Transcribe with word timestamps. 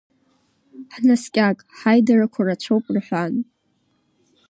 Ҳнаскьаг, 0.93 1.57
ҳаидарақәа 1.77 2.41
рацәоуп 2.47 2.85
рҳәан. 2.95 3.33